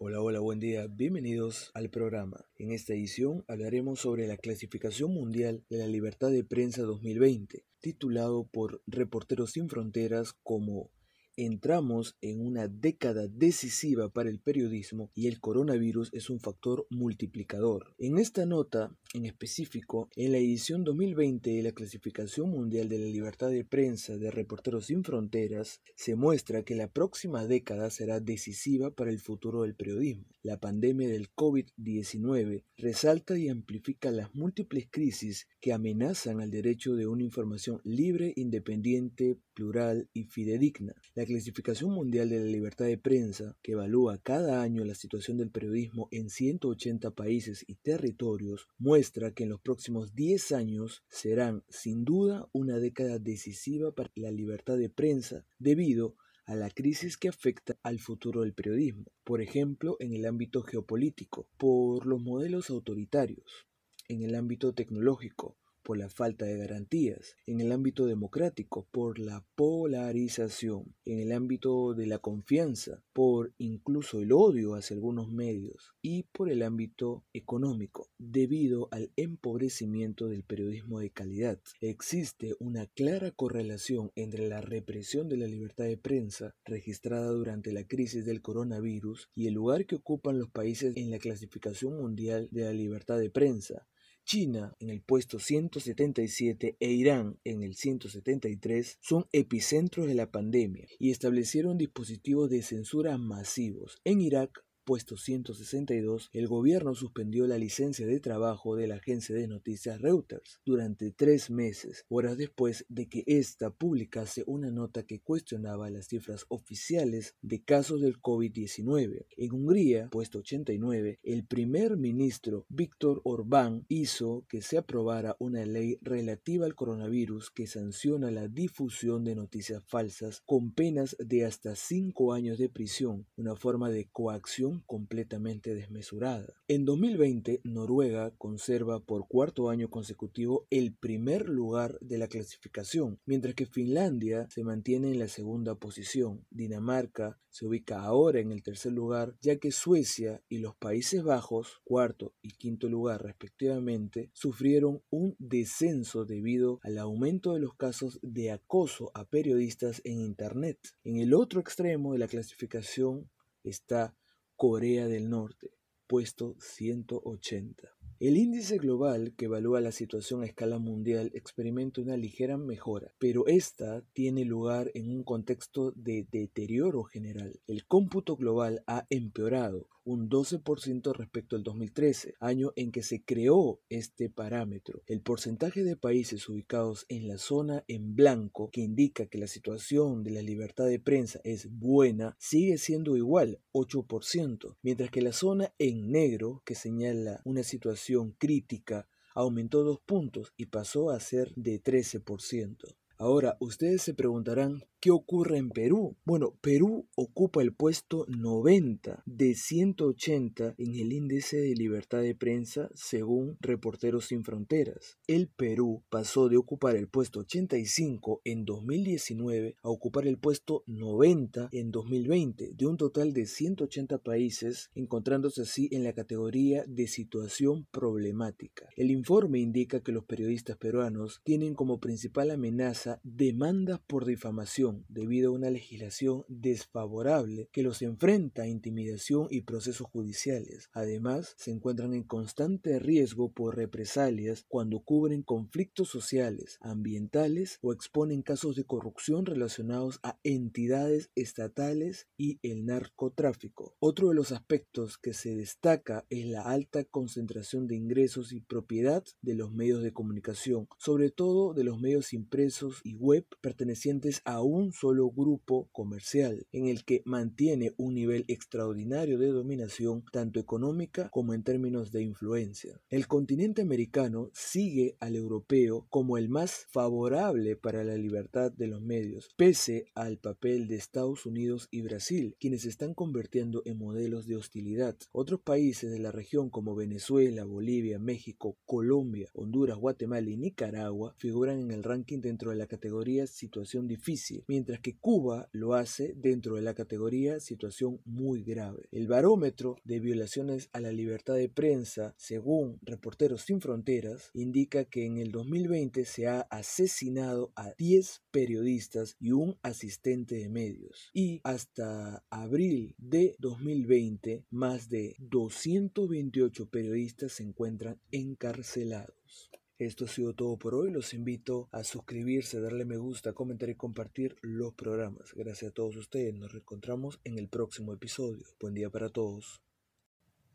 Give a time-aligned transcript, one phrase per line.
[0.00, 0.86] Hola, hola, buen día.
[0.86, 2.44] Bienvenidos al programa.
[2.54, 8.46] En esta edición hablaremos sobre la clasificación mundial de la libertad de prensa 2020, titulado
[8.46, 10.92] por Reporteros sin Fronteras como
[11.40, 17.94] Entramos en una década decisiva para el periodismo y el coronavirus es un factor multiplicador.
[17.96, 23.06] En esta nota, en específico, en la edición 2020 de la Clasificación Mundial de la
[23.06, 28.90] Libertad de Prensa de Reporteros Sin Fronteras, se muestra que la próxima década será decisiva
[28.90, 30.24] para el futuro del periodismo.
[30.42, 37.06] La pandemia del COVID-19 resalta y amplifica las múltiples crisis que amenazan al derecho de
[37.06, 40.94] una información libre, independiente, plural y fidedigna.
[41.28, 46.08] Clasificación Mundial de la Libertad de Prensa, que evalúa cada año la situación del periodismo
[46.10, 52.48] en 180 países y territorios, muestra que en los próximos 10 años serán sin duda
[52.52, 57.98] una década decisiva para la libertad de prensa debido a la crisis que afecta al
[57.98, 63.66] futuro del periodismo, por ejemplo en el ámbito geopolítico, por los modelos autoritarios,
[64.08, 65.58] en el ámbito tecnológico,
[65.88, 71.94] por la falta de garantías, en el ámbito democrático, por la polarización, en el ámbito
[71.94, 78.10] de la confianza, por incluso el odio hacia algunos medios y por el ámbito económico,
[78.18, 81.58] debido al empobrecimiento del periodismo de calidad.
[81.80, 87.84] Existe una clara correlación entre la represión de la libertad de prensa registrada durante la
[87.84, 92.64] crisis del coronavirus y el lugar que ocupan los países en la clasificación mundial de
[92.64, 93.86] la libertad de prensa,
[94.28, 100.86] China en el puesto 177 e Irán en el 173 son epicentros de la pandemia
[100.98, 104.02] y establecieron dispositivos de censura masivos.
[104.04, 109.46] En Irak puesto 162, el gobierno suspendió la licencia de trabajo de la agencia de
[109.46, 115.90] noticias Reuters durante tres meses, horas después de que ésta publicase una nota que cuestionaba
[115.90, 119.26] las cifras oficiales de casos del COVID-19.
[119.36, 125.98] En Hungría, puesto 89, el primer ministro Víctor Orbán hizo que se aprobara una ley
[126.00, 132.32] relativa al coronavirus que sanciona la difusión de noticias falsas con penas de hasta cinco
[132.32, 136.54] años de prisión, una forma de coacción completamente desmesurada.
[136.68, 143.54] En 2020, Noruega conserva por cuarto año consecutivo el primer lugar de la clasificación, mientras
[143.54, 146.44] que Finlandia se mantiene en la segunda posición.
[146.50, 151.80] Dinamarca se ubica ahora en el tercer lugar, ya que Suecia y los Países Bajos,
[151.84, 158.50] cuarto y quinto lugar respectivamente, sufrieron un descenso debido al aumento de los casos de
[158.50, 160.78] acoso a periodistas en Internet.
[161.04, 163.28] En el otro extremo de la clasificación
[163.64, 164.14] está
[164.58, 165.70] Corea del Norte,
[166.08, 167.90] puesto 180.
[168.18, 173.46] El índice global que evalúa la situación a escala mundial experimenta una ligera mejora, pero
[173.46, 177.60] esta tiene lugar en un contexto de deterioro general.
[177.68, 183.82] El cómputo global ha empeorado un 12% respecto al 2013, año en que se creó
[183.90, 185.02] este parámetro.
[185.06, 190.24] El porcentaje de países ubicados en la zona en blanco, que indica que la situación
[190.24, 195.74] de la libertad de prensa es buena, sigue siendo igual, 8%, mientras que la zona
[195.78, 201.82] en negro, que señala una situación crítica aumentó dos puntos y pasó a ser de
[201.82, 202.96] 13%.
[203.20, 206.16] Ahora, ustedes se preguntarán, ¿qué ocurre en Perú?
[206.24, 212.90] Bueno, Perú ocupa el puesto 90 de 180 en el índice de libertad de prensa
[212.94, 215.18] según Reporteros Sin Fronteras.
[215.26, 221.68] El Perú pasó de ocupar el puesto 85 en 2019 a ocupar el puesto 90
[221.72, 227.86] en 2020, de un total de 180 países, encontrándose así en la categoría de situación
[227.90, 228.88] problemática.
[228.96, 235.50] El informe indica que los periodistas peruanos tienen como principal amenaza demandas por difamación debido
[235.50, 240.90] a una legislación desfavorable que los enfrenta a intimidación y procesos judiciales.
[240.92, 248.42] Además, se encuentran en constante riesgo por represalias cuando cubren conflictos sociales, ambientales o exponen
[248.42, 253.96] casos de corrupción relacionados a entidades estatales y el narcotráfico.
[254.00, 259.24] Otro de los aspectos que se destaca es la alta concentración de ingresos y propiedad
[259.42, 264.60] de los medios de comunicación, sobre todo de los medios impresos y web pertenecientes a
[264.78, 271.28] un solo grupo comercial en el que mantiene un nivel extraordinario de dominación tanto económica
[271.30, 273.00] como en términos de influencia.
[273.08, 279.02] El continente americano sigue al europeo como el más favorable para la libertad de los
[279.02, 284.46] medios, pese al papel de Estados Unidos y Brasil, quienes se están convirtiendo en modelos
[284.46, 285.16] de hostilidad.
[285.32, 291.80] Otros países de la región como Venezuela, Bolivia, México, Colombia, Honduras, Guatemala y Nicaragua figuran
[291.80, 296.76] en el ranking dentro de la categoría situación difícil, mientras que Cuba lo hace dentro
[296.76, 299.08] de la categoría situación muy grave.
[299.10, 305.24] El barómetro de violaciones a la libertad de prensa, según Reporteros Sin Fronteras, indica que
[305.24, 311.30] en el 2020 se ha asesinado a 10 periodistas y un asistente de medios.
[311.32, 319.70] Y hasta abril de 2020, más de 228 periodistas se encuentran encarcelados.
[319.98, 321.10] Esto ha sido todo por hoy.
[321.10, 325.52] Los invito a suscribirse, darle me gusta, comentar y compartir los programas.
[325.54, 326.54] Gracias a todos ustedes.
[326.54, 328.64] Nos reencontramos en el próximo episodio.
[328.78, 329.82] Buen día para todos.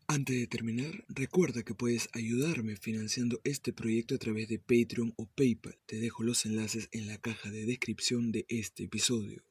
[0.07, 5.25] Antes de terminar, recuerda que puedes ayudarme financiando este proyecto a través de Patreon o
[5.25, 5.77] PayPal.
[5.85, 9.41] Te dejo los enlaces en la caja de descripción de este episodio.